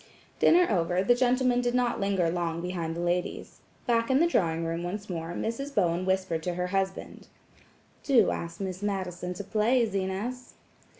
[0.39, 3.59] Dinner over, the gentlemen did not linger long behind the ladies.
[3.85, 5.75] Back in the drawing room once more, Mrs.
[5.75, 7.27] Bowen whispered to her husband:
[8.01, 10.55] "Do ask Miss Madison to play, Zenas."